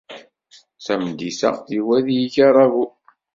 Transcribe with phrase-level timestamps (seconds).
[0.85, 2.91] Tameddit-a, Yuba ad d-yeg aṛabul.